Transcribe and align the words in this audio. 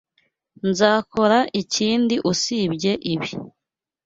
Nzakora 0.69 1.39
ikindi 1.61 2.15
usibye 2.31 2.93
ibi. 3.13 3.31